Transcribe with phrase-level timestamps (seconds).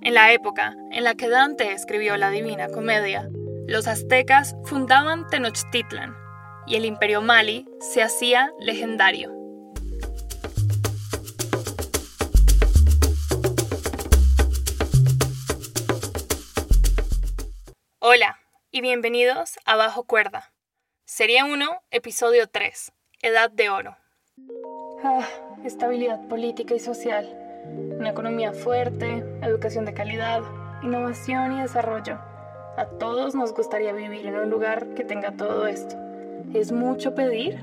[0.00, 3.28] En la época en la que Dante escribió la Divina Comedia,
[3.66, 6.14] los aztecas fundaban Tenochtitlan
[6.66, 9.32] y el imperio Mali se hacía legendario.
[17.98, 18.38] Hola
[18.70, 20.52] y bienvenidos a Bajo Cuerda.
[21.04, 22.92] Serie 1, episodio 3,
[23.22, 23.96] Edad de Oro.
[25.02, 25.26] Ah,
[25.64, 30.42] estabilidad política y social, una economía fuerte, educación de calidad,
[30.82, 32.18] innovación y desarrollo.
[32.76, 35.96] A todos nos gustaría vivir en un lugar que tenga todo esto.
[36.54, 37.56] ¿Es mucho pedir?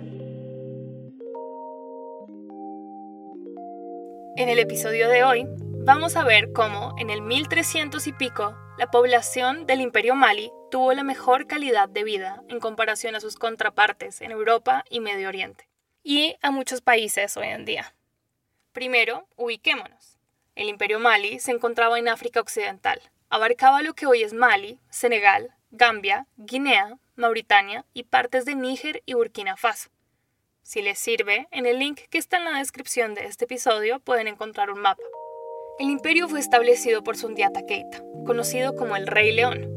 [4.38, 5.48] En el episodio de hoy
[5.86, 10.92] vamos a ver cómo en el 1300 y pico la población del Imperio Mali tuvo
[10.92, 15.70] la mejor calidad de vida en comparación a sus contrapartes en Europa y Medio Oriente,
[16.04, 17.96] y a muchos países hoy en día.
[18.76, 20.18] Primero, ubiquémonos.
[20.54, 23.02] El Imperio Mali se encontraba en África Occidental.
[23.30, 29.14] Abarcaba lo que hoy es Mali, Senegal, Gambia, Guinea, Mauritania y partes de Níger y
[29.14, 29.92] Burkina Faso.
[30.62, 34.28] Si les sirve, en el link que está en la descripción de este episodio pueden
[34.28, 35.04] encontrar un mapa.
[35.80, 39.72] El imperio fue establecido por Sundiata Keita, conocido como el Rey León.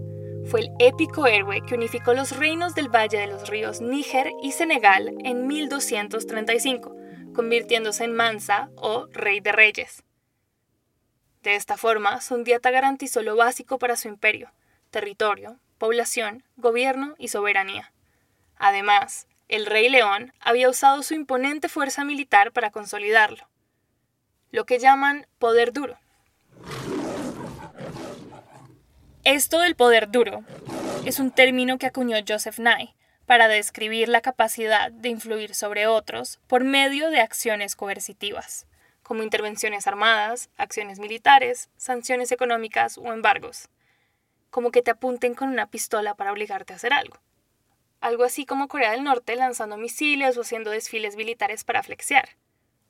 [0.47, 4.51] Fue el épico héroe que unificó los reinos del Valle de los Ríos Níger y
[4.51, 6.98] Senegal en 1235,
[7.39, 10.03] convirtiéndose en Mansa o Rey de Reyes.
[11.45, 14.51] De esta forma, Sundiata garantizó lo básico para su imperio,
[14.91, 17.93] territorio, población, gobierno y soberanía.
[18.57, 23.47] Además, el Rey León había usado su imponente fuerza militar para consolidarlo
[24.51, 25.97] lo que llaman poder duro.
[29.23, 30.43] Esto del poder duro
[31.05, 32.97] es un término que acuñó Joseph Nye
[33.29, 38.67] para describir la capacidad de influir sobre otros por medio de acciones coercitivas,
[39.03, 43.69] como intervenciones armadas, acciones militares, sanciones económicas o embargos,
[44.49, 47.19] como que te apunten con una pistola para obligarte a hacer algo.
[48.01, 52.31] Algo así como Corea del Norte lanzando misiles o haciendo desfiles militares para flexear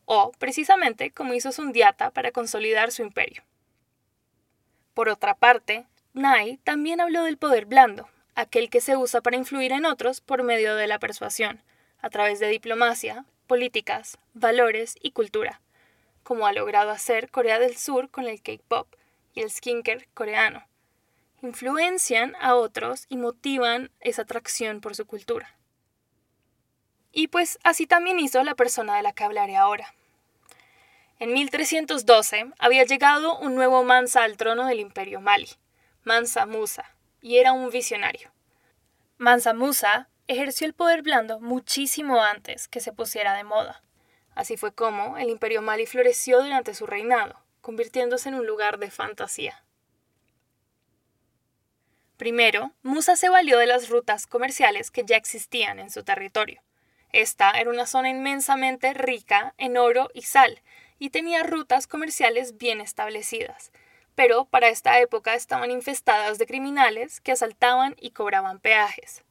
[0.05, 3.43] o precisamente como hizo Sundiata para consolidar su imperio.
[4.95, 5.85] Por otra parte,
[6.15, 8.09] Nai también habló del poder blando,
[8.41, 11.63] aquel que se usa para influir en otros por medio de la persuasión,
[12.01, 15.61] a través de diplomacia, políticas, valores y cultura,
[16.23, 18.87] como ha logrado hacer Corea del Sur con el K-pop
[19.35, 20.67] y el skincare coreano.
[21.43, 25.57] Influencian a otros y motivan esa atracción por su cultura.
[27.13, 29.95] Y pues así también hizo la persona de la que hablaré ahora,
[31.21, 35.49] en 1312 había llegado un nuevo Mansa al trono del imperio Mali,
[36.05, 38.33] Mansa Musa, y era un visionario.
[39.17, 43.83] Mansa Musa ejerció el poder blando muchísimo antes que se pusiera de moda.
[44.35, 48.91] Así fue como el imperio Mali floreció durante su reinado, convirtiéndose en un lugar de
[48.91, 49.65] fantasía.
[52.17, 56.63] Primero, Musa se valió de las rutas comerciales que ya existían en su territorio.
[57.11, 60.61] Esta era una zona inmensamente rica en oro y sal,
[60.99, 63.73] y tenía rutas comerciales bien establecidas,
[64.19, 69.23] pero para esta época estaban infestadas de criminales que asaltaban y cobraban peajes.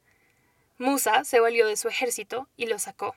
[0.78, 3.14] Musa se valió de su ejército y lo sacó,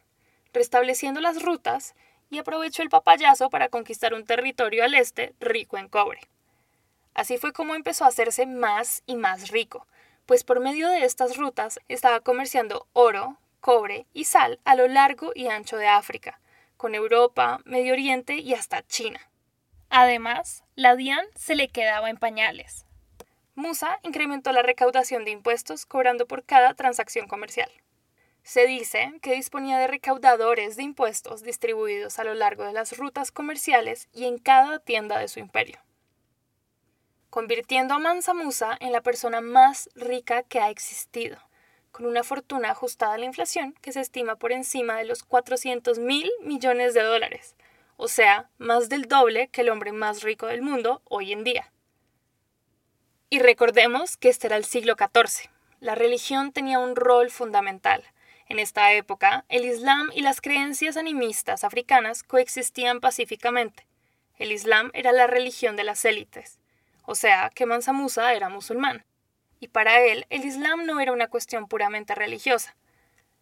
[0.53, 1.95] restableciendo las rutas
[2.29, 6.19] y aprovechó el papayazo para conquistar un territorio al este rico en cobre.
[7.15, 9.87] Así fue como empezó a hacerse más y más rico,
[10.27, 15.31] pues por medio de estas rutas estaba comerciando oro, cobre y sal a lo largo
[15.37, 16.41] y ancho de África,
[16.77, 19.30] con Europa, Medio Oriente y hasta China.
[19.91, 22.87] Además, la DIAN se le quedaba en pañales.
[23.57, 27.71] Musa incrementó la recaudación de impuestos cobrando por cada transacción comercial.
[28.45, 33.33] Se dice que disponía de recaudadores de impuestos distribuidos a lo largo de las rutas
[33.33, 35.81] comerciales y en cada tienda de su imperio,
[37.29, 41.39] convirtiendo a Mansa Musa en la persona más rica que ha existido
[41.91, 45.99] con una fortuna ajustada a la inflación que se estima por encima de los 400
[45.99, 47.57] mil millones de dólares,
[48.03, 51.71] o sea, más del doble que el hombre más rico del mundo hoy en día.
[53.29, 55.51] Y recordemos que este era el siglo XIV.
[55.81, 58.03] La religión tenía un rol fundamental.
[58.47, 63.87] En esta época, el Islam y las creencias animistas africanas coexistían pacíficamente.
[64.39, 66.59] El Islam era la religión de las élites,
[67.05, 69.05] o sea que Mansa Musa era musulmán
[69.61, 72.75] y para él el Islam no era una cuestión puramente religiosa.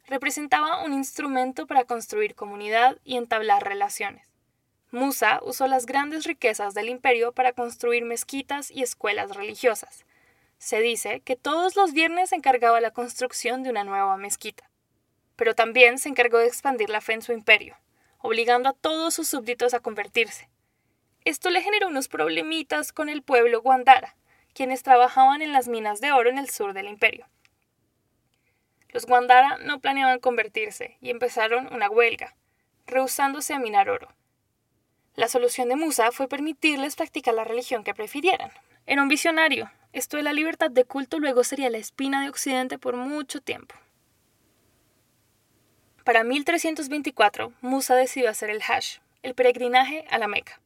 [0.09, 4.28] Representaba un instrumento para construir comunidad y entablar relaciones.
[4.91, 10.07] Musa usó las grandes riquezas del imperio para construir mezquitas y escuelas religiosas.
[10.57, 14.71] Se dice que todos los viernes se encargaba la construcción de una nueva mezquita.
[15.37, 17.77] Pero también se encargó de expandir la fe en su imperio,
[18.19, 20.49] obligando a todos sus súbditos a convertirse.
[21.25, 24.17] Esto le generó unos problemitas con el pueblo Guandara,
[24.55, 27.29] quienes trabajaban en las minas de oro en el sur del imperio.
[28.89, 32.35] Los Guandara no planeaban convertirse y empezaron una huelga,
[32.87, 34.09] rehusándose a minar oro.
[35.19, 38.53] La solución de Musa fue permitirles practicar la religión que prefirieran.
[38.87, 39.69] Era un visionario.
[39.93, 43.75] Esto de la libertad de culto luego sería la espina de Occidente por mucho tiempo.
[46.05, 50.61] Para 1324, Musa decidió hacer el Hajj, el peregrinaje a la Meca.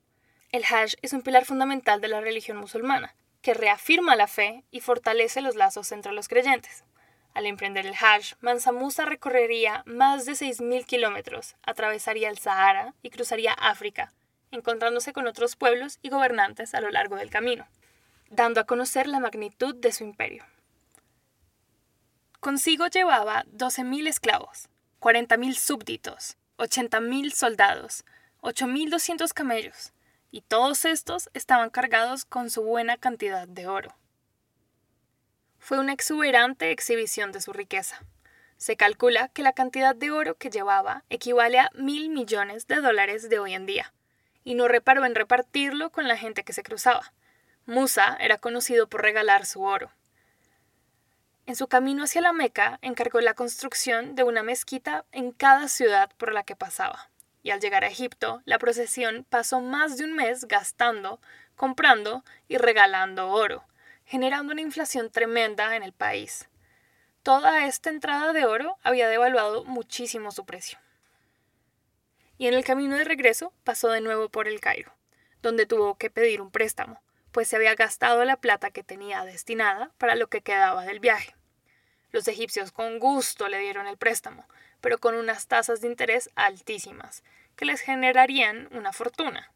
[0.51, 4.81] El Hajj es un pilar fundamental de la religión musulmana, que reafirma la fe y
[4.81, 6.85] fortalece los lazos entre los creyentes.
[7.33, 13.09] Al emprender el Hajj, Mansa Musa recorrería más de 6.000 kilómetros, atravesaría el Sahara y
[13.09, 14.13] cruzaría África,
[14.53, 17.67] encontrándose con otros pueblos y gobernantes a lo largo del camino,
[18.31, 20.45] dando a conocer la magnitud de su imperio.
[22.39, 24.69] Consigo llevaba 12.000 esclavos,
[25.01, 28.05] 40.000 súbditos, 80.000 soldados,
[28.43, 29.93] 8.200 camellos,
[30.31, 33.97] y todos estos estaban cargados con su buena cantidad de oro
[35.63, 38.03] fue una exuberante exhibición de su riqueza.
[38.57, 43.31] Se calcula que la cantidad de oro que llevaba equivale a mil millones de dólares
[43.31, 43.95] de hoy en día,
[44.45, 47.13] y no reparó en repartirlo con la gente que se cruzaba.
[47.67, 49.91] Musa era conocido por regalar su oro.
[51.47, 56.11] En su camino hacia la Meca encargó la construcción de una mezquita en cada ciudad
[56.17, 57.11] por la que pasaba.
[57.43, 61.21] Y al llegar a Egipto, la procesión pasó más de un mes gastando,
[61.57, 63.65] comprando y regalando oro,
[64.05, 66.49] generando una inflación tremenda en el país.
[67.25, 70.79] Toda esta entrada de oro había devaluado muchísimo su precio.
[72.39, 74.93] Y en el camino de regreso pasó de nuevo por el Cairo,
[75.43, 79.93] donde tuvo que pedir un préstamo, pues se había gastado la plata que tenía destinada
[79.99, 81.35] para lo que quedaba del viaje.
[82.11, 84.47] Los egipcios con gusto le dieron el préstamo,
[84.81, 87.23] pero con unas tasas de interés altísimas,
[87.57, 89.53] que les generarían una fortuna.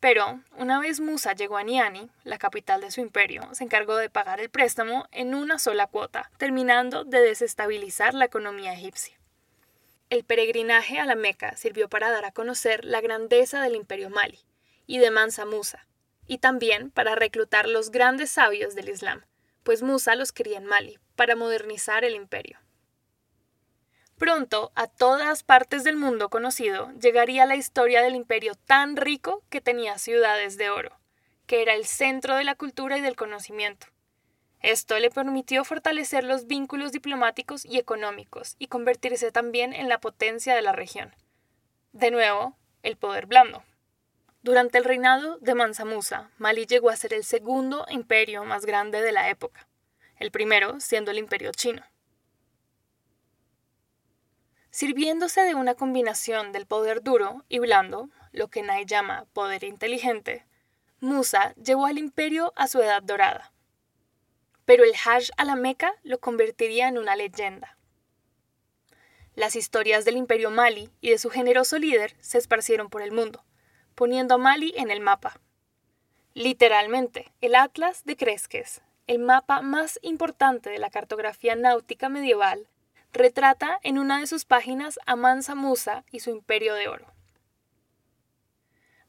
[0.00, 4.08] Pero, una vez Musa llegó a Niani, la capital de su imperio, se encargó de
[4.08, 9.17] pagar el préstamo en una sola cuota, terminando de desestabilizar la economía egipcia.
[10.10, 14.40] El peregrinaje a la Meca sirvió para dar a conocer la grandeza del imperio Mali
[14.86, 15.86] y de Mansa Musa,
[16.26, 19.26] y también para reclutar los grandes sabios del Islam,
[19.64, 22.58] pues Musa los quería en Mali, para modernizar el imperio.
[24.16, 29.60] Pronto, a todas partes del mundo conocido, llegaría la historia del imperio tan rico que
[29.60, 30.98] tenía ciudades de oro,
[31.46, 33.88] que era el centro de la cultura y del conocimiento.
[34.60, 40.54] Esto le permitió fortalecer los vínculos diplomáticos y económicos y convertirse también en la potencia
[40.54, 41.14] de la región.
[41.92, 43.62] De nuevo, el poder blando.
[44.42, 49.02] Durante el reinado de Mansa Musa, Mali llegó a ser el segundo imperio más grande
[49.02, 49.68] de la época,
[50.16, 51.84] el primero siendo el imperio chino.
[54.70, 60.46] Sirviéndose de una combinación del poder duro y blando, lo que Nai llama poder inteligente,
[61.00, 63.52] Musa llevó al imperio a su edad dorada.
[64.68, 67.78] Pero el Hajj a la Meca lo convertiría en una leyenda.
[69.34, 73.46] Las historias del imperio Mali y de su generoso líder se esparcieron por el mundo,
[73.94, 75.40] poniendo a Mali en el mapa.
[76.34, 82.68] Literalmente, el Atlas de Cresques, el mapa más importante de la cartografía náutica medieval,
[83.14, 87.06] retrata en una de sus páginas a Mansa Musa y su imperio de oro.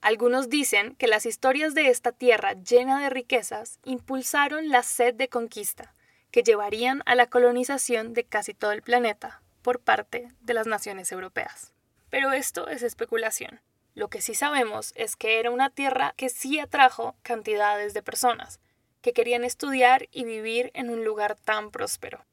[0.01, 5.27] Algunos dicen que las historias de esta tierra llena de riquezas impulsaron la sed de
[5.27, 5.93] conquista
[6.31, 11.11] que llevarían a la colonización de casi todo el planeta por parte de las naciones
[11.11, 11.73] europeas.
[12.09, 13.61] Pero esto es especulación.
[13.93, 18.61] Lo que sí sabemos es que era una tierra que sí atrajo cantidades de personas
[19.01, 22.25] que querían estudiar y vivir en un lugar tan próspero.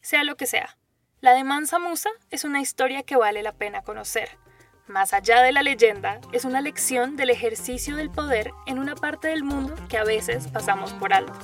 [0.00, 0.76] Sea lo que sea,
[1.20, 4.38] la de Mansa Musa es una historia que vale la pena conocer.
[4.88, 9.26] Más allá de la leyenda, es una lección del ejercicio del poder en una parte
[9.26, 11.34] del mundo que a veces pasamos por alto.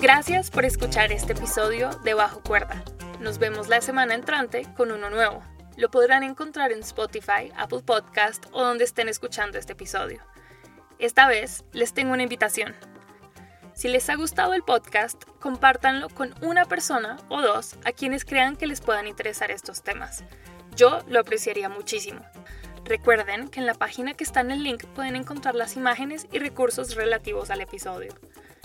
[0.00, 2.82] Gracias por escuchar este episodio de Bajo Cuerda.
[3.20, 5.42] Nos vemos la semana entrante con uno nuevo.
[5.76, 10.22] Lo podrán encontrar en Spotify, Apple Podcast o donde estén escuchando este episodio.
[10.98, 12.74] Esta vez les tengo una invitación.
[13.82, 18.54] Si les ha gustado el podcast, compártanlo con una persona o dos a quienes crean
[18.54, 20.22] que les puedan interesar estos temas.
[20.76, 22.24] Yo lo apreciaría muchísimo.
[22.84, 26.38] Recuerden que en la página que está en el link pueden encontrar las imágenes y
[26.38, 28.14] recursos relativos al episodio.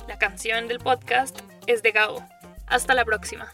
[0.08, 2.24] La canción del podcast es de Gao.
[2.68, 3.52] Hasta la próxima.